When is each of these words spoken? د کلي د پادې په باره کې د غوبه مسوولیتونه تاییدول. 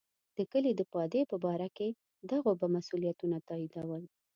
د 0.37 0.37
کلي 0.51 0.71
د 0.75 0.81
پادې 0.93 1.21
په 1.31 1.35
باره 1.43 1.67
کې 1.77 1.89
د 2.29 2.31
غوبه 2.43 2.67
مسوولیتونه 2.75 3.37
تاییدول. 3.49 4.03